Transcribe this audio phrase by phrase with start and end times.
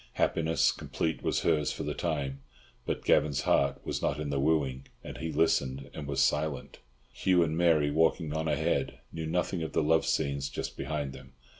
[0.13, 2.41] Happiness complete was hers for the time;
[2.87, 6.79] but Gavan's heart was not in the wooing, and he listened and was silent.
[7.13, 11.33] Hugh and Mary, walking on ahead, knew nothing of the love scenes just behind them.